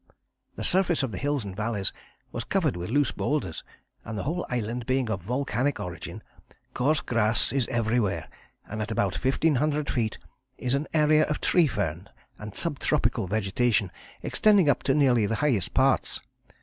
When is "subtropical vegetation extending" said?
12.55-14.67